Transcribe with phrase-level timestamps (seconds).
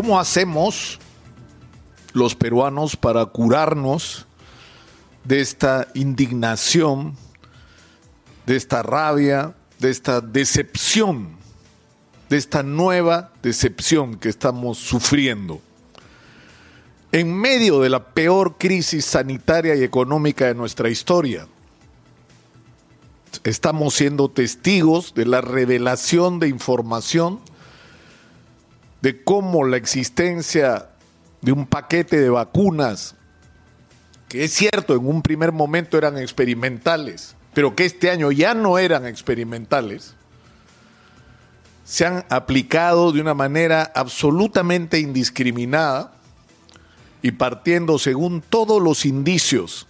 [0.00, 1.00] ¿Cómo hacemos
[2.12, 4.26] los peruanos para curarnos
[5.24, 7.16] de esta indignación,
[8.46, 11.30] de esta rabia, de esta decepción,
[12.30, 15.60] de esta nueva decepción que estamos sufriendo?
[17.10, 21.48] En medio de la peor crisis sanitaria y económica de nuestra historia,
[23.42, 27.40] estamos siendo testigos de la revelación de información
[29.00, 30.90] de cómo la existencia
[31.40, 33.14] de un paquete de vacunas,
[34.28, 38.78] que es cierto, en un primer momento eran experimentales, pero que este año ya no
[38.78, 40.14] eran experimentales,
[41.84, 46.12] se han aplicado de una manera absolutamente indiscriminada
[47.22, 49.86] y partiendo según todos los indicios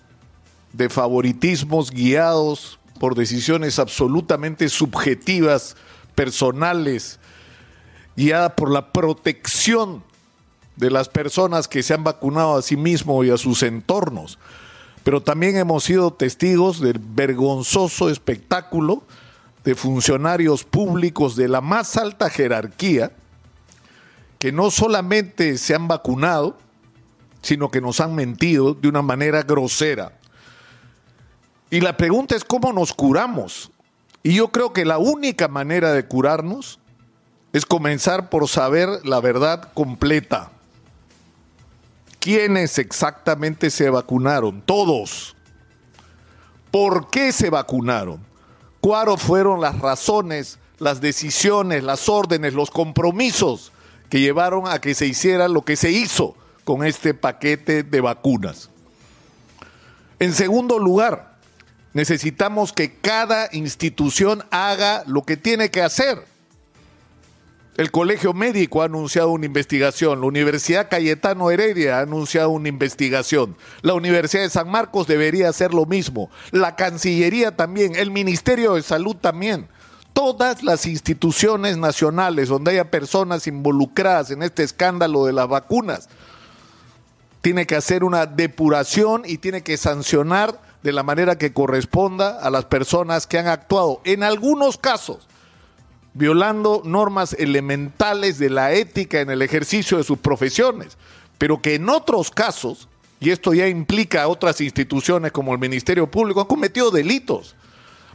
[0.72, 5.76] de favoritismos guiados por decisiones absolutamente subjetivas,
[6.14, 7.18] personales,
[8.18, 10.02] guiada por la protección
[10.74, 14.40] de las personas que se han vacunado a sí mismos y a sus entornos.
[15.04, 19.04] Pero también hemos sido testigos del vergonzoso espectáculo
[19.62, 23.12] de funcionarios públicos de la más alta jerarquía
[24.40, 26.58] que no solamente se han vacunado,
[27.40, 30.18] sino que nos han mentido de una manera grosera.
[31.70, 33.70] Y la pregunta es cómo nos curamos.
[34.24, 36.80] Y yo creo que la única manera de curarnos
[37.58, 40.50] es comenzar por saber la verdad completa.
[42.20, 44.62] ¿Quiénes exactamente se vacunaron?
[44.62, 45.34] Todos.
[46.70, 48.24] ¿Por qué se vacunaron?
[48.80, 53.72] ¿Cuáles fueron las razones, las decisiones, las órdenes, los compromisos
[54.08, 58.70] que llevaron a que se hiciera lo que se hizo con este paquete de vacunas?
[60.20, 61.38] En segundo lugar,
[61.92, 66.27] necesitamos que cada institución haga lo que tiene que hacer
[67.78, 73.56] el Colegio Médico ha anunciado una investigación, la Universidad Cayetano Heredia ha anunciado una investigación,
[73.82, 78.82] la Universidad de San Marcos debería hacer lo mismo, la Cancillería también, el Ministerio de
[78.82, 79.68] Salud también.
[80.12, 86.08] Todas las instituciones nacionales donde haya personas involucradas en este escándalo de las vacunas,
[87.42, 92.50] tiene que hacer una depuración y tiene que sancionar de la manera que corresponda a
[92.50, 94.00] las personas que han actuado.
[94.02, 95.27] En algunos casos,
[96.14, 100.96] violando normas elementales de la ética en el ejercicio de sus profesiones,
[101.38, 102.88] pero que en otros casos,
[103.20, 107.54] y esto ya implica a otras instituciones como el Ministerio Público, han cometido delitos,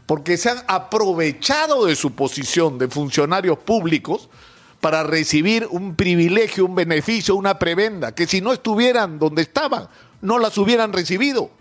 [0.06, 4.30] porque se han aprovechado de su posición de funcionarios públicos
[4.82, 9.88] para recibir un privilegio, un beneficio, una prebenda, que si no estuvieran donde estaban,
[10.22, 11.52] no las hubieran recibido.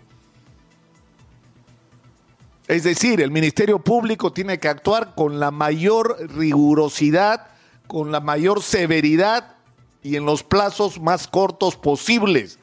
[2.67, 7.47] Es decir, el Ministerio Público tiene que actuar con la mayor rigurosidad,
[7.87, 9.55] con la mayor severidad
[10.01, 12.59] y en los plazos más cortos posibles,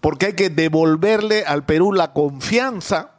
[0.00, 3.12] porque hay que devolverle al Perú la confianza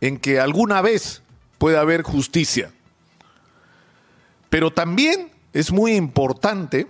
[0.00, 1.22] en que alguna vez
[1.58, 2.72] puede haber justicia.
[4.48, 6.88] Pero también es muy importante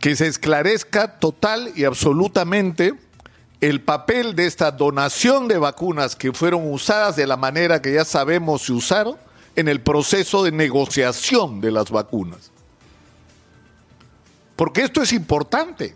[0.00, 2.94] que se esclarezca total y absolutamente
[3.60, 8.04] el papel de esta donación de vacunas que fueron usadas de la manera que ya
[8.04, 9.16] sabemos se usaron
[9.56, 12.50] en el proceso de negociación de las vacunas.
[14.56, 15.94] Porque esto es importante.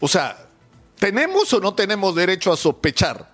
[0.00, 0.46] O sea,
[0.98, 3.28] ¿tenemos o no tenemos derecho a sospechar?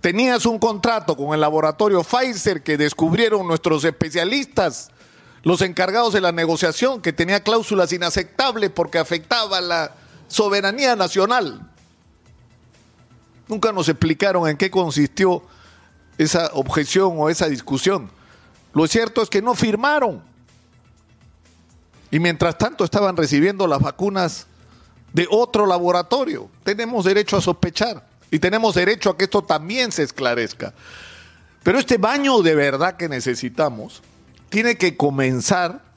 [0.00, 4.90] Tenías un contrato con el laboratorio Pfizer que descubrieron nuestros especialistas,
[5.42, 9.94] los encargados de la negociación, que tenía cláusulas inaceptables porque afectaba la
[10.30, 11.60] soberanía nacional.
[13.48, 15.42] Nunca nos explicaron en qué consistió
[16.16, 18.10] esa objeción o esa discusión.
[18.72, 20.22] Lo cierto es que no firmaron.
[22.10, 24.46] Y mientras tanto estaban recibiendo las vacunas
[25.12, 26.48] de otro laboratorio.
[26.62, 30.72] Tenemos derecho a sospechar y tenemos derecho a que esto también se esclarezca.
[31.62, 34.02] Pero este baño de verdad que necesitamos
[34.48, 35.89] tiene que comenzar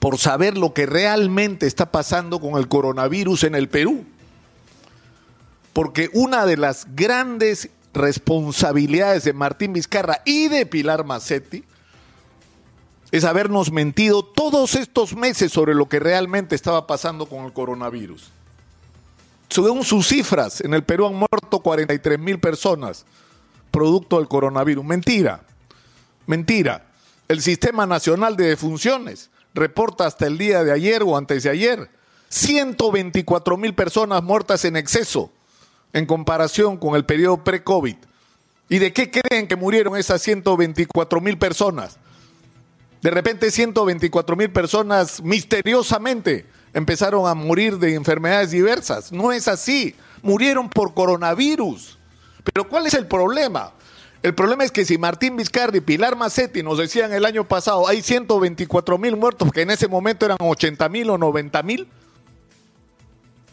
[0.00, 4.04] por saber lo que realmente está pasando con el coronavirus en el Perú.
[5.72, 11.64] Porque una de las grandes responsabilidades de Martín Vizcarra y de Pilar Macetti
[13.12, 18.30] es habernos mentido todos estos meses sobre lo que realmente estaba pasando con el coronavirus.
[19.50, 23.04] Según sus cifras, en el Perú han muerto 43 mil personas
[23.70, 24.84] producto del coronavirus.
[24.84, 25.42] Mentira,
[26.26, 26.86] mentira.
[27.28, 31.90] El Sistema Nacional de Defunciones reporta hasta el día de ayer o antes de ayer
[32.28, 35.32] 124 mil personas muertas en exceso
[35.92, 37.96] en comparación con el periodo pre-COVID.
[38.68, 41.98] ¿Y de qué creen que murieron esas 124 mil personas?
[43.02, 49.10] De repente 124 mil personas misteriosamente empezaron a morir de enfermedades diversas.
[49.10, 49.96] No es así.
[50.22, 51.98] Murieron por coronavirus.
[52.44, 53.72] Pero ¿cuál es el problema?
[54.22, 57.88] El problema es que si Martín Vizcarra y Pilar Macetti nos decían el año pasado
[57.88, 61.88] hay 124 mil muertos, que en ese momento eran 80 mil o 90 mil,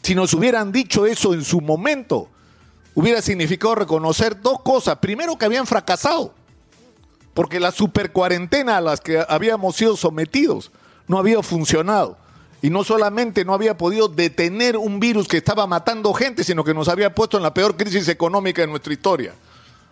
[0.03, 2.27] si nos hubieran dicho eso en su momento,
[2.95, 4.97] hubiera significado reconocer dos cosas.
[4.99, 6.33] Primero, que habían fracasado,
[7.33, 10.71] porque la super cuarentena a las que habíamos sido sometidos
[11.07, 12.17] no había funcionado.
[12.61, 16.73] Y no solamente no había podido detener un virus que estaba matando gente, sino que
[16.73, 19.33] nos había puesto en la peor crisis económica de nuestra historia.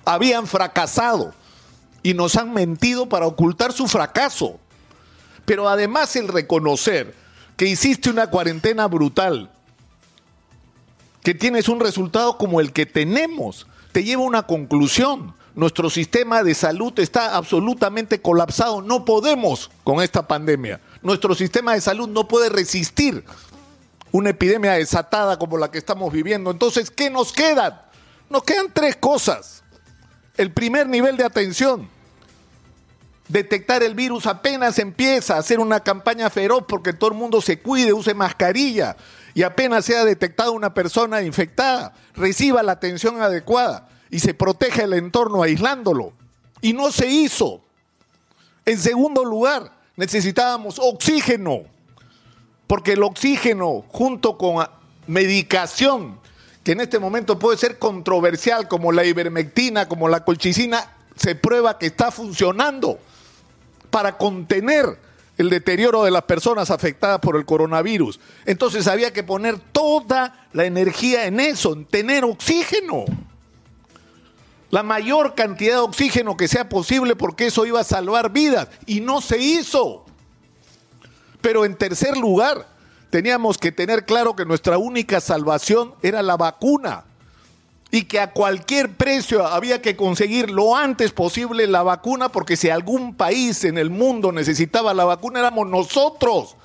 [0.05, 1.33] Habían fracasado
[2.03, 4.59] y nos han mentido para ocultar su fracaso.
[5.45, 7.15] Pero además el reconocer
[7.57, 9.51] que hiciste una cuarentena brutal,
[11.23, 15.33] que tienes un resultado como el que tenemos, te lleva a una conclusión.
[15.55, 18.81] Nuestro sistema de salud está absolutamente colapsado.
[18.81, 20.81] No podemos con esta pandemia.
[21.01, 23.23] Nuestro sistema de salud no puede resistir
[24.11, 26.51] una epidemia desatada como la que estamos viviendo.
[26.51, 27.81] Entonces, ¿qué nos quedan?
[28.29, 29.63] Nos quedan tres cosas.
[30.37, 31.89] El primer nivel de atención.
[33.27, 37.59] Detectar el virus apenas empieza a hacer una campaña feroz porque todo el mundo se
[37.59, 38.95] cuide, use mascarilla
[39.33, 44.93] y apenas sea detectada una persona infectada, reciba la atención adecuada y se proteja el
[44.93, 46.13] entorno aislándolo.
[46.61, 47.61] Y no se hizo.
[48.65, 51.63] En segundo lugar, necesitábamos oxígeno,
[52.67, 54.65] porque el oxígeno junto con
[55.07, 56.19] medicación,
[56.65, 61.77] que en este momento puede ser controversial, como la ivermectina, como la colchicina, se prueba
[61.77, 62.97] que está funcionando
[63.91, 64.97] para contener
[65.37, 68.19] el deterioro de las personas afectadas por el coronavirus.
[68.47, 73.05] Entonces había que poner toda la energía en eso, en tener oxígeno.
[74.71, 78.69] La mayor cantidad de oxígeno que sea posible porque eso iba a salvar vidas.
[78.87, 80.03] Y no se hizo.
[81.41, 82.67] Pero en tercer lugar,
[83.09, 87.05] teníamos que tener claro que nuestra única salvación era la vacuna
[87.91, 92.69] y que a cualquier precio había que conseguir lo antes posible la vacuna, porque si
[92.69, 96.55] algún país en el mundo necesitaba la vacuna éramos nosotros,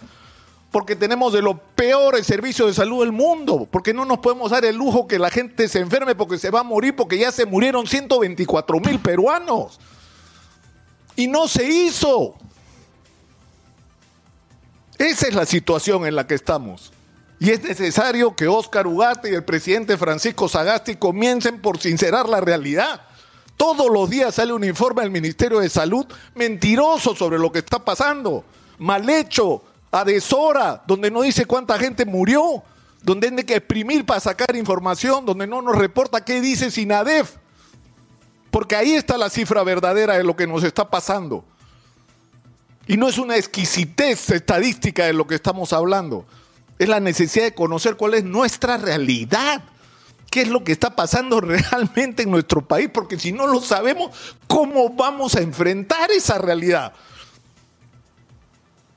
[0.70, 4.64] porque tenemos de los peores servicios de salud del mundo, porque no nos podemos dar
[4.64, 7.46] el lujo que la gente se enferme porque se va a morir, porque ya se
[7.46, 9.78] murieron 124 mil peruanos.
[11.16, 12.34] Y no se hizo.
[15.00, 16.92] Esa es la situación en la que estamos.
[17.38, 22.42] Y es necesario que Óscar Ugarte y el presidente Francisco Sagasti comiencen por sincerar la
[22.42, 23.00] realidad.
[23.56, 26.04] Todos los días sale un informe del Ministerio de Salud
[26.34, 28.44] mentiroso sobre lo que está pasando,
[28.76, 32.62] mal hecho, a deshora, donde no dice cuánta gente murió,
[33.02, 37.36] donde hay que exprimir para sacar información, donde no nos reporta qué dice Sinadef.
[38.50, 41.42] Porque ahí está la cifra verdadera de lo que nos está pasando.
[42.90, 46.26] Y no es una exquisitez estadística de lo que estamos hablando
[46.76, 49.62] es la necesidad de conocer cuál es nuestra realidad.
[50.28, 52.90] ¿Qué es lo que está pasando realmente en nuestro país?
[52.92, 54.10] Porque si no lo sabemos,
[54.48, 56.92] ¿cómo vamos a enfrentar esa realidad?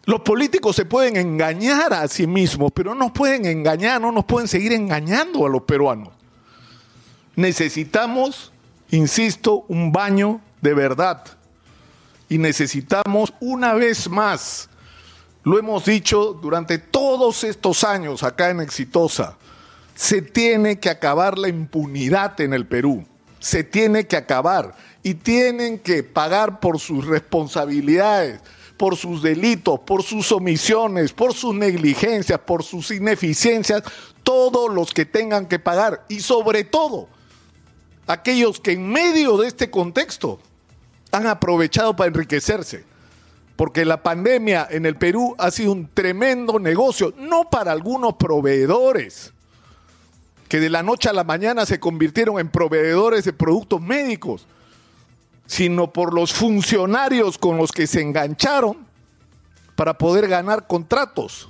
[0.06, 4.26] Los políticos se pueden engañar a sí mismos, pero no nos pueden engañar, no nos
[4.26, 6.10] pueden seguir engañando a los peruanos.
[7.36, 8.52] Necesitamos,
[8.90, 11.43] insisto, un baño de verdad.
[12.34, 14.68] Y necesitamos una vez más
[15.44, 19.38] lo hemos dicho durante todos estos años acá en Exitosa.
[19.94, 23.06] Se tiene que acabar la impunidad en el Perú.
[23.38, 24.74] Se tiene que acabar.
[25.04, 28.42] Y tienen que pagar por sus responsabilidades,
[28.78, 33.84] por sus delitos, por sus omisiones, por sus negligencias, por sus ineficiencias,
[34.24, 36.04] todos los que tengan que pagar.
[36.10, 37.10] Y sobre todo,
[38.08, 40.40] aquellos que en medio de este contexto
[41.14, 42.84] han aprovechado para enriquecerse.
[43.56, 49.32] Porque la pandemia en el Perú ha sido un tremendo negocio, no para algunos proveedores,
[50.50, 54.48] que de la noche a la mañana se convirtieron en proveedores de productos médicos,
[55.46, 58.78] sino por los funcionarios con los que se engancharon
[59.76, 61.48] para poder ganar contratos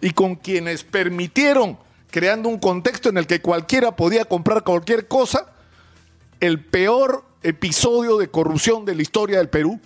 [0.00, 1.78] y con quienes permitieron,
[2.10, 5.46] creando un contexto en el que cualquiera podía comprar cualquier cosa,
[6.40, 9.80] el peor episodio de corrupción de la historia del Perú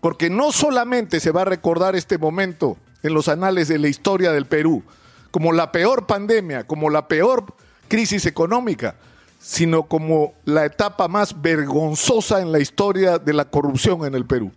[0.00, 4.32] porque no solamente se va a recordar este momento en los anales de la historia
[4.32, 4.82] del Perú
[5.30, 7.54] como la peor pandemia, como la peor
[7.86, 8.96] crisis económica,
[9.38, 14.50] sino como la etapa más vergonzosa en la historia de la corrupción en el Perú.